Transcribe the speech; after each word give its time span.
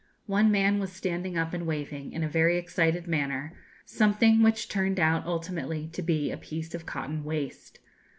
One 0.25 0.49
man 0.49 0.79
was 0.79 0.91
standing 0.91 1.37
up 1.37 1.53
and 1.53 1.67
waving, 1.67 2.11
in 2.11 2.23
a 2.23 2.27
very 2.27 2.57
excited 2.57 3.05
manner, 3.05 3.53
something 3.85 4.41
which 4.41 4.67
turned 4.67 4.99
out 4.99 5.27
ultimately 5.27 5.89
to 5.89 6.01
be 6.01 6.31
a 6.31 6.37
piece 6.37 6.73
of 6.73 6.87
cotton 6.87 7.23
waste. 7.23 7.77